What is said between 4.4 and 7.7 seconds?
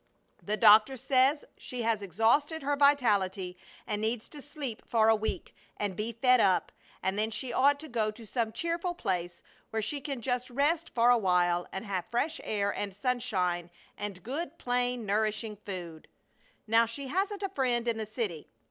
sleep for a week and be fed up; and then she